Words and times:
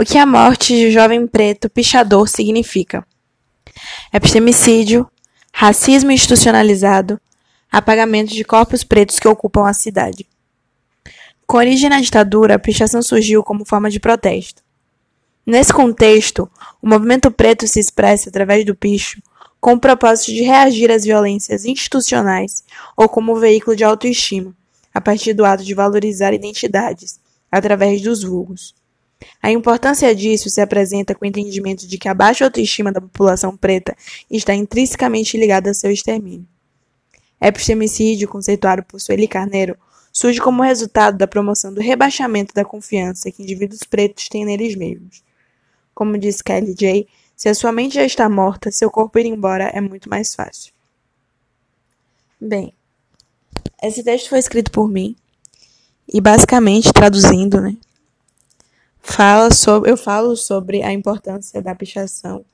O 0.00 0.02
que 0.02 0.16
a 0.16 0.24
morte 0.24 0.74
de 0.74 0.90
jovem 0.90 1.26
preto 1.26 1.68
pichador 1.68 2.26
significa? 2.26 3.06
Epistemicídio, 4.10 5.06
racismo 5.52 6.10
institucionalizado, 6.10 7.20
apagamento 7.70 8.32
de 8.32 8.42
corpos 8.42 8.82
pretos 8.82 9.18
que 9.18 9.28
ocupam 9.28 9.68
a 9.68 9.74
cidade. 9.74 10.26
Com 11.46 11.58
origem 11.58 11.90
na 11.90 12.00
ditadura, 12.00 12.54
a 12.54 12.58
pichação 12.58 13.02
surgiu 13.02 13.42
como 13.42 13.66
forma 13.66 13.90
de 13.90 14.00
protesto. 14.00 14.62
Nesse 15.44 15.70
contexto, 15.70 16.50
o 16.80 16.88
movimento 16.88 17.30
preto 17.30 17.68
se 17.68 17.78
expressa 17.78 18.30
através 18.30 18.64
do 18.64 18.74
picho 18.74 19.20
com 19.60 19.74
o 19.74 19.78
propósito 19.78 20.32
de 20.32 20.40
reagir 20.40 20.90
às 20.90 21.04
violências 21.04 21.66
institucionais 21.66 22.64
ou 22.96 23.06
como 23.06 23.36
veículo 23.36 23.76
de 23.76 23.84
autoestima, 23.84 24.56
a 24.94 25.00
partir 25.02 25.34
do 25.34 25.44
ato 25.44 25.62
de 25.62 25.74
valorizar 25.74 26.32
identidades, 26.32 27.20
através 27.52 28.00
dos 28.00 28.22
vulgos. 28.22 28.79
A 29.42 29.50
importância 29.50 30.14
disso 30.14 30.48
se 30.48 30.60
apresenta 30.60 31.14
com 31.14 31.24
o 31.24 31.28
entendimento 31.28 31.86
de 31.86 31.98
que 31.98 32.08
a 32.08 32.14
baixa 32.14 32.44
autoestima 32.44 32.92
da 32.92 33.00
população 33.00 33.56
preta 33.56 33.96
está 34.30 34.54
intrinsecamente 34.54 35.36
ligada 35.36 35.70
a 35.70 35.74
seu 35.74 35.90
extermínio. 35.90 36.46
Epistemicídio, 37.40 38.28
conceituado 38.28 38.82
por 38.82 39.00
Sueli 39.00 39.26
Carneiro, 39.26 39.76
surge 40.12 40.40
como 40.40 40.62
resultado 40.62 41.16
da 41.16 41.26
promoção 41.26 41.72
do 41.72 41.80
rebaixamento 41.80 42.54
da 42.54 42.64
confiança 42.64 43.30
que 43.30 43.42
indivíduos 43.42 43.82
pretos 43.82 44.28
têm 44.28 44.44
neles 44.44 44.74
mesmos. 44.74 45.22
Como 45.94 46.18
diz 46.18 46.42
Kelly 46.42 46.74
J., 46.74 47.08
se 47.36 47.48
a 47.48 47.54
sua 47.54 47.72
mente 47.72 47.94
já 47.94 48.04
está 48.04 48.28
morta, 48.28 48.70
seu 48.70 48.90
corpo 48.90 49.18
ir 49.18 49.26
embora 49.26 49.64
é 49.64 49.80
muito 49.80 50.10
mais 50.10 50.34
fácil. 50.34 50.72
Bem, 52.38 52.74
esse 53.82 54.02
texto 54.02 54.28
foi 54.28 54.38
escrito 54.38 54.70
por 54.70 54.88
mim 54.88 55.16
e 56.12 56.20
basicamente 56.20 56.92
traduzindo, 56.92 57.60
né? 57.60 57.76
Fala 59.02 59.52
sobre, 59.52 59.90
eu 59.90 59.96
falo 59.96 60.36
sobre 60.36 60.82
a 60.82 60.92
importância 60.92 61.60
da 61.60 61.74
pichação 61.74 62.44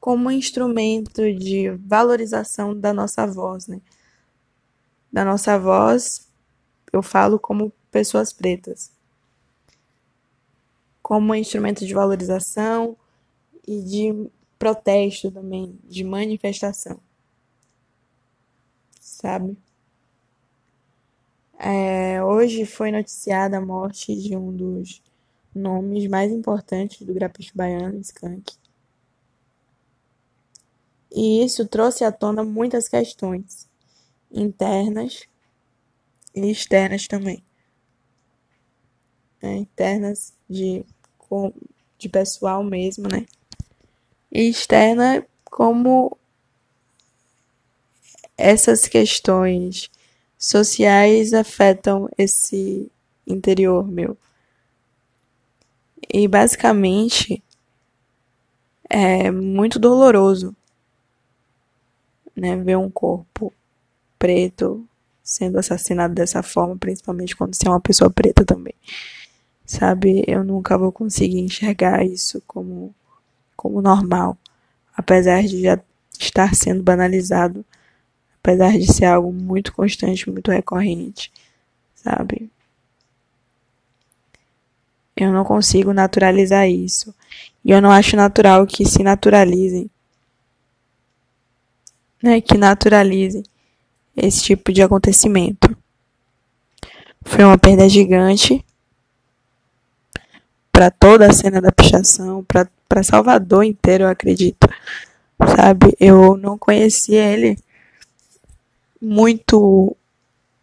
como 0.00 0.30
instrumento 0.30 1.32
de 1.32 1.70
valorização 1.86 2.78
da 2.78 2.92
nossa 2.92 3.26
voz, 3.26 3.68
né? 3.68 3.80
Da 5.12 5.24
nossa 5.24 5.58
voz, 5.58 6.28
eu 6.92 7.02
falo 7.02 7.38
como 7.38 7.72
pessoas 7.90 8.32
pretas. 8.32 8.90
Como 11.02 11.34
instrumento 11.34 11.86
de 11.86 11.94
valorização, 11.94 12.96
e 13.66 13.80
de 13.80 14.30
protesto 14.58 15.30
também, 15.30 15.78
de 15.84 16.04
manifestação. 16.04 16.98
Sabe? 19.00 19.56
É, 21.58 22.22
hoje 22.24 22.66
foi 22.66 22.90
noticiada 22.90 23.58
a 23.58 23.60
morte 23.60 24.16
de 24.16 24.36
um 24.36 24.52
dos 24.52 25.00
nomes 25.54 26.08
mais 26.08 26.32
importantes 26.32 27.06
do 27.06 27.12
grafite 27.12 27.52
baiano, 27.54 28.00
Skank. 28.00 28.54
E 31.10 31.44
isso 31.44 31.66
trouxe 31.66 32.04
à 32.04 32.12
tona 32.12 32.42
muitas 32.42 32.88
questões 32.88 33.68
internas 34.30 35.26
e 36.34 36.50
externas 36.50 37.06
também. 37.06 37.42
É, 39.42 39.56
internas 39.56 40.32
de, 40.48 40.84
de 41.98 42.08
pessoal 42.08 42.62
mesmo, 42.62 43.08
né? 43.08 43.26
e 44.32 44.48
externa 44.48 45.24
como 45.44 46.16
essas 48.36 48.88
questões 48.88 49.90
sociais 50.38 51.34
afetam 51.34 52.08
esse 52.16 52.90
interior 53.26 53.86
meu. 53.86 54.16
E 56.12 56.28
basicamente 56.28 57.42
é 58.88 59.30
muito 59.30 59.78
doloroso 59.78 60.54
né, 62.36 62.56
ver 62.56 62.76
um 62.76 62.90
corpo 62.90 63.52
preto 64.18 64.86
sendo 65.22 65.58
assassinado 65.58 66.14
dessa 66.14 66.42
forma, 66.42 66.76
principalmente 66.76 67.36
quando 67.36 67.54
você 67.54 67.66
é 67.68 67.70
uma 67.70 67.80
pessoa 67.80 68.10
preta 68.10 68.44
também. 68.44 68.74
Sabe, 69.66 70.24
eu 70.26 70.44
nunca 70.44 70.78
vou 70.78 70.92
conseguir 70.92 71.40
enxergar 71.40 72.04
isso 72.04 72.42
como 72.46 72.94
como 73.56 73.82
normal, 73.82 74.38
apesar 74.96 75.42
de 75.44 75.62
já 75.62 75.80
estar 76.20 76.54
sendo 76.54 76.82
banalizado, 76.82 77.64
apesar 78.40 78.72
de 78.78 78.92
ser 78.92 79.06
algo 79.06 79.32
muito 79.32 79.72
constante, 79.74 80.30
muito 80.30 80.50
recorrente, 80.52 81.32
sabe? 81.96 82.51
Eu 85.16 85.32
não 85.32 85.44
consigo 85.44 85.92
naturalizar 85.92 86.68
isso. 86.68 87.14
E 87.64 87.70
eu 87.70 87.80
não 87.80 87.90
acho 87.90 88.16
natural 88.16 88.66
que 88.66 88.84
se 88.84 89.02
naturalizem. 89.02 89.90
Né, 92.22 92.40
que 92.40 92.56
naturalizem 92.56 93.42
esse 94.16 94.42
tipo 94.42 94.72
de 94.72 94.82
acontecimento. 94.82 95.76
Foi 97.24 97.44
uma 97.44 97.58
perda 97.58 97.88
gigante 97.88 98.64
para 100.70 100.90
toda 100.90 101.26
a 101.26 101.32
cena 101.32 101.60
da 101.60 101.70
pichação, 101.72 102.44
para 102.44 103.02
Salvador 103.02 103.64
inteiro, 103.64 104.04
eu 104.04 104.08
acredito. 104.08 104.68
Sabe? 105.56 105.94
Eu 105.98 106.36
não 106.36 106.56
conhecia 106.56 107.24
ele 107.24 107.58
muito 109.00 109.96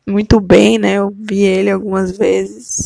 muito 0.07 0.39
bem, 0.39 0.77
né? 0.79 0.93
Eu 0.93 1.13
vi 1.15 1.43
ele 1.43 1.69
algumas 1.69 2.17
vezes. 2.17 2.85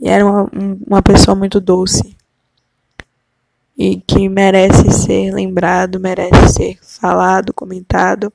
E 0.00 0.08
era 0.08 0.24
uma, 0.24 0.50
uma 0.86 1.02
pessoa 1.02 1.34
muito 1.34 1.60
doce. 1.60 2.16
E 3.76 4.00
que 4.00 4.28
merece 4.28 4.90
ser 4.90 5.32
lembrado, 5.32 6.00
merece 6.00 6.54
ser 6.54 6.78
falado, 6.82 7.52
comentado, 7.52 8.32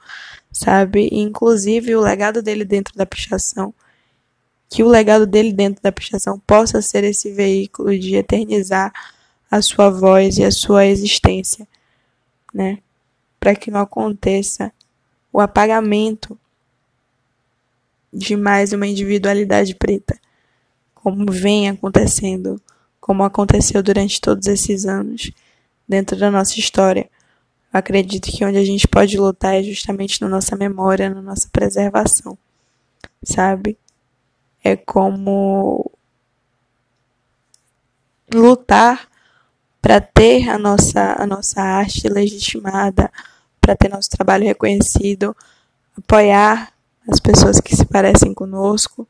sabe? 0.51 1.09
Inclusive 1.11 1.95
o 1.95 2.01
legado 2.01 2.41
dele 2.41 2.63
dentro 2.63 2.95
da 2.95 3.05
pichação. 3.05 3.73
Que 4.69 4.83
o 4.83 4.87
legado 4.87 5.25
dele 5.25 5.51
dentro 5.51 5.81
da 5.81 5.91
pichação 5.91 6.39
possa 6.45 6.81
ser 6.81 7.03
esse 7.03 7.31
veículo 7.31 7.97
de 7.97 8.15
eternizar 8.15 8.93
a 9.49 9.61
sua 9.61 9.89
voz 9.89 10.37
e 10.37 10.45
a 10.45 10.51
sua 10.51 10.85
existência, 10.85 11.67
né? 12.53 12.77
Para 13.39 13.53
que 13.53 13.69
não 13.69 13.81
aconteça 13.81 14.71
o 15.33 15.41
apagamento 15.41 16.37
de 18.13 18.35
mais 18.35 18.73
uma 18.73 18.87
individualidade 18.87 19.75
preta, 19.75 20.17
como 21.03 21.31
vem 21.31 21.69
acontecendo, 21.69 22.61
como 22.99 23.23
aconteceu 23.23 23.81
durante 23.81 24.21
todos 24.21 24.47
esses 24.47 24.85
anos 24.85 25.31
dentro 25.87 26.17
da 26.17 26.29
nossa 26.29 26.59
história. 26.59 27.09
Acredito 27.73 28.29
que 28.31 28.45
onde 28.45 28.57
a 28.57 28.65
gente 28.65 28.87
pode 28.87 29.17
lutar 29.17 29.55
é 29.55 29.63
justamente 29.63 30.21
na 30.21 30.27
nossa 30.27 30.55
memória, 30.55 31.09
na 31.09 31.21
nossa 31.21 31.47
preservação, 31.51 32.37
sabe? 33.23 33.77
É 34.63 34.75
como 34.75 35.89
lutar 38.33 39.07
para 39.81 39.99
ter 39.99 40.49
a 40.49 40.59
nossa, 40.59 41.15
a 41.17 41.25
nossa 41.25 41.61
arte 41.61 42.07
legitimada, 42.07 43.11
para 43.59 43.75
ter 43.75 43.89
nosso 43.89 44.09
trabalho 44.09 44.45
reconhecido, 44.45 45.35
apoiar 45.97 46.71
as 47.07 47.19
pessoas 47.19 47.59
que 47.59 47.75
se 47.75 47.85
parecem 47.85 48.33
conosco, 48.33 49.07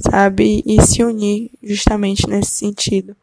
sabe? 0.00 0.62
E 0.66 0.80
se 0.82 1.02
unir 1.04 1.50
justamente 1.62 2.28
nesse 2.28 2.50
sentido, 2.50 3.16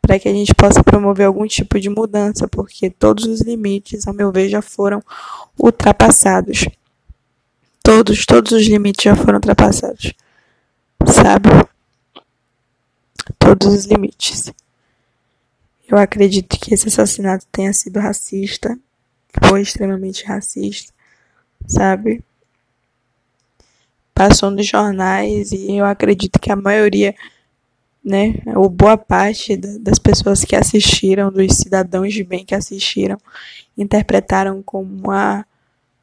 para 0.00 0.18
que 0.18 0.28
a 0.28 0.32
gente 0.32 0.54
possa 0.54 0.84
promover 0.84 1.26
algum 1.26 1.46
tipo 1.46 1.80
de 1.80 1.90
mudança, 1.90 2.46
porque 2.46 2.88
todos 2.88 3.24
os 3.24 3.40
limites, 3.40 4.06
ao 4.06 4.14
meu 4.14 4.30
ver, 4.30 4.48
já 4.48 4.62
foram 4.62 5.02
ultrapassados. 5.58 6.66
Todos, 7.82 8.24
todos 8.24 8.52
os 8.52 8.66
limites 8.66 9.04
já 9.04 9.16
foram 9.16 9.34
ultrapassados, 9.34 10.12
sabe? 11.06 11.48
Todos 13.38 13.66
os 13.68 13.84
limites. 13.84 14.52
Eu 15.88 15.98
acredito 15.98 16.58
que 16.58 16.74
esse 16.74 16.88
assassinato 16.88 17.46
tenha 17.50 17.72
sido 17.72 18.00
racista, 18.00 18.76
foi 19.44 19.62
extremamente 19.62 20.24
racista, 20.24 20.92
sabe? 21.66 22.22
Passou 24.16 24.50
nos 24.50 24.66
jornais 24.66 25.52
e 25.52 25.76
eu 25.76 25.84
acredito 25.84 26.40
que 26.40 26.50
a 26.50 26.56
maioria, 26.56 27.14
né, 28.02 28.36
ou 28.56 28.66
boa 28.70 28.96
parte 28.96 29.58
das 29.58 29.98
pessoas 29.98 30.42
que 30.42 30.56
assistiram, 30.56 31.30
dos 31.30 31.54
cidadãos 31.54 32.14
de 32.14 32.24
bem 32.24 32.42
que 32.42 32.54
assistiram, 32.54 33.18
interpretaram 33.76 34.62
como 34.62 34.88
uma, 35.04 35.44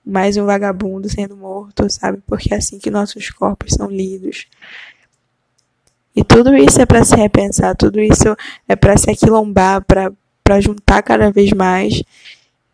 mais 0.05 0.37
um 0.37 0.45
vagabundo 0.45 1.09
sendo 1.09 1.35
morto, 1.35 1.89
sabe? 1.89 2.21
Porque 2.27 2.53
é 2.53 2.57
assim 2.57 2.77
que 2.77 2.91
nossos 2.91 3.31
corpos 3.31 3.73
são 3.73 3.89
lidos. 3.89 4.45
E 6.15 6.23
tudo 6.23 6.55
isso 6.55 6.79
é 6.79 6.85
para 6.85 7.03
se 7.03 7.15
repensar, 7.15 7.75
tudo 7.75 7.99
isso 7.99 8.37
é 8.67 8.75
para 8.75 8.95
se 8.95 9.09
aquilombar, 9.09 9.83
para 9.83 10.61
juntar 10.61 11.01
cada 11.01 11.31
vez 11.31 11.51
mais 11.51 12.03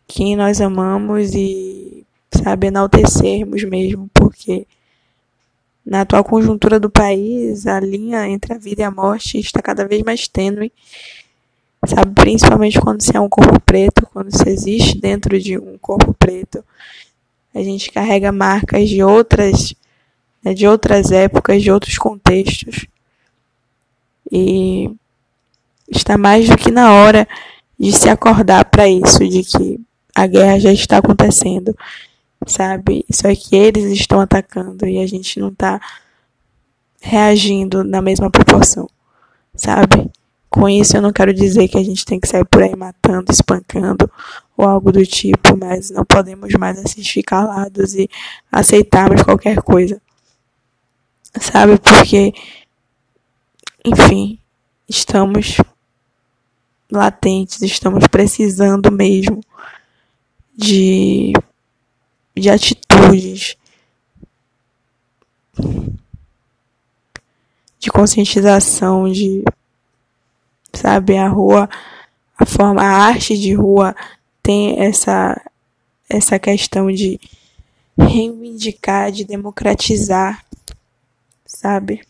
quem 0.06 0.36
nós 0.36 0.60
amamos 0.60 1.32
e, 1.34 2.04
sabe, 2.30 2.66
enaltecermos 2.66 3.64
mesmo, 3.64 4.10
porque 4.12 4.66
na 5.84 6.02
atual 6.02 6.22
conjuntura 6.22 6.78
do 6.78 6.90
país, 6.90 7.66
a 7.66 7.80
linha 7.80 8.28
entre 8.28 8.54
a 8.54 8.58
vida 8.58 8.82
e 8.82 8.84
a 8.84 8.90
morte 8.90 9.38
está 9.38 9.62
cada 9.62 9.86
vez 9.86 10.02
mais 10.02 10.28
tênue, 10.28 10.72
sabe? 11.86 12.12
Principalmente 12.14 12.80
quando 12.80 13.02
se 13.02 13.16
é 13.16 13.20
um 13.20 13.28
corpo 13.28 13.58
preto, 13.60 14.06
quando 14.12 14.30
se 14.36 14.48
existe 14.48 14.98
dentro 14.98 15.38
de 15.38 15.58
um 15.58 15.78
corpo 15.78 16.14
preto, 16.14 16.64
a 17.54 17.62
gente 17.62 17.90
carrega 17.90 18.30
marcas 18.30 18.88
de 18.88 19.02
outras, 19.02 19.74
né, 20.44 20.54
de 20.54 20.66
outras 20.66 21.10
épocas, 21.10 21.62
de 21.62 21.70
outros 21.70 21.98
contextos, 21.98 22.86
e 24.30 24.90
está 25.88 26.16
mais 26.16 26.48
do 26.48 26.56
que 26.56 26.70
na 26.70 26.92
hora 26.92 27.26
de 27.78 27.92
se 27.92 28.08
acordar 28.08 28.64
para 28.66 28.86
isso, 28.86 29.26
de 29.26 29.42
que 29.42 29.80
a 30.14 30.26
guerra 30.26 30.60
já 30.60 30.72
está 30.72 30.98
acontecendo, 30.98 31.76
sabe? 32.46 33.04
Só 33.10 33.34
que 33.34 33.56
eles 33.56 33.84
estão 33.92 34.20
atacando 34.20 34.86
e 34.86 34.98
a 34.98 35.06
gente 35.06 35.38
não 35.38 35.48
está 35.48 35.80
reagindo 37.00 37.82
na 37.82 38.02
mesma 38.02 38.30
proporção, 38.30 38.88
sabe? 39.54 40.10
Com 40.48 40.68
isso 40.68 40.96
eu 40.96 41.02
não 41.02 41.12
quero 41.12 41.32
dizer 41.32 41.68
que 41.68 41.78
a 41.78 41.84
gente 41.84 42.04
tem 42.04 42.18
que 42.18 42.28
sair 42.28 42.44
por 42.44 42.62
aí 42.62 42.74
matando, 42.74 43.30
espancando 43.30 44.10
ou 44.56 44.66
algo 44.66 44.92
do 44.92 45.06
tipo, 45.06 45.56
mas 45.56 45.90
não 45.90 46.04
podemos 46.04 46.52
mais 46.54 46.78
assistir 46.78 47.22
calados 47.22 47.94
e 47.94 48.08
aceitarmos 48.50 49.22
qualquer 49.22 49.62
coisa. 49.62 50.00
Sabe? 51.40 51.78
Porque 51.78 52.34
enfim, 53.84 54.38
estamos 54.88 55.56
latentes, 56.90 57.62
estamos 57.62 58.06
precisando 58.08 58.90
mesmo 58.90 59.40
de, 60.54 61.32
de 62.40 62.50
atitudes, 62.50 63.56
de 67.78 67.90
conscientização, 67.90 69.10
de, 69.10 69.44
sabe, 70.72 71.16
a 71.16 71.28
rua, 71.28 71.68
a 72.36 72.46
forma, 72.46 72.82
a 72.82 73.04
arte 73.06 73.38
de 73.38 73.54
rua 73.54 73.94
tem 74.42 74.80
essa, 74.80 75.40
essa 76.08 76.38
questão 76.38 76.90
de 76.90 77.20
reivindicar, 77.98 79.12
de 79.12 79.24
democratizar, 79.24 80.44
sabe? 81.46 82.02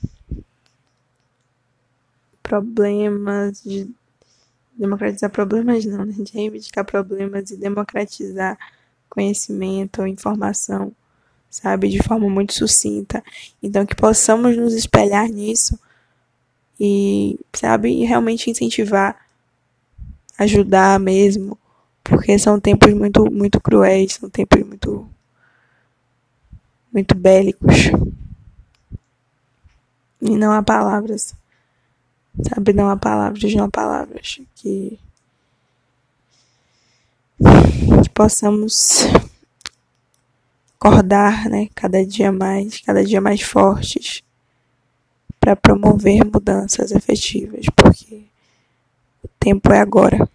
Problemas, 2.42 3.62
de 3.62 3.90
democratizar 4.80 5.30
problemas 5.30 5.84
não, 5.84 6.04
né? 6.04 6.14
de 6.18 6.32
reivindicar 6.32 6.84
problemas 6.84 7.50
e 7.50 7.56
democratizar 7.56 8.58
conhecimento 9.10 10.00
ou 10.00 10.06
informação, 10.06 10.92
sabe, 11.50 11.88
de 11.88 12.02
forma 12.02 12.28
muito 12.30 12.54
sucinta. 12.54 13.22
Então 13.62 13.84
que 13.86 13.94
possamos 13.94 14.56
nos 14.56 14.74
espelhar 14.74 15.28
nisso 15.28 15.78
e, 16.80 17.38
sabe, 17.54 18.04
realmente 18.04 18.50
incentivar, 18.50 19.16
ajudar 20.38 20.98
mesmo, 21.00 21.58
porque 22.02 22.38
são 22.38 22.58
tempos 22.60 22.92
muito 22.94 23.30
muito 23.30 23.60
cruéis, 23.60 24.14
são 24.14 24.30
tempos 24.30 24.62
muito 24.62 25.08
muito 26.92 27.14
bélicos. 27.14 27.90
E 30.22 30.36
não 30.36 30.52
há 30.52 30.62
palavras 30.62 31.34
Sabe, 32.48 32.72
não 32.72 32.88
há 32.88 32.96
palavras, 32.96 33.54
não 33.54 33.64
há 33.64 33.70
palavras 33.70 34.40
que, 34.54 34.98
que 38.02 38.10
possamos 38.10 39.06
acordar, 40.78 41.48
né, 41.48 41.68
cada 41.74 42.04
dia 42.04 42.32
mais, 42.32 42.80
cada 42.80 43.04
dia 43.04 43.20
mais 43.20 43.42
fortes 43.42 44.22
para 45.38 45.56
promover 45.56 46.24
mudanças 46.24 46.90
efetivas, 46.90 47.66
porque 47.76 48.24
o 49.22 49.28
tempo 49.38 49.72
é 49.72 49.80
agora. 49.80 50.28